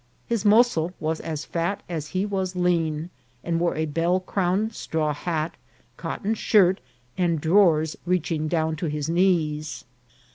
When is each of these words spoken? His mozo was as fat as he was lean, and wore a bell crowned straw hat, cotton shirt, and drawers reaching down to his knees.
His 0.25 0.43
mozo 0.43 0.95
was 0.99 1.19
as 1.19 1.45
fat 1.45 1.83
as 1.87 2.07
he 2.07 2.25
was 2.25 2.55
lean, 2.55 3.11
and 3.43 3.59
wore 3.59 3.75
a 3.75 3.85
bell 3.85 4.19
crowned 4.19 4.73
straw 4.73 5.13
hat, 5.13 5.53
cotton 5.95 6.33
shirt, 6.33 6.79
and 7.19 7.39
drawers 7.39 7.95
reaching 8.07 8.47
down 8.47 8.75
to 8.77 8.87
his 8.87 9.07
knees. 9.09 9.85